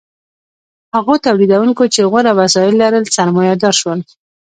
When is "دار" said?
3.61-3.75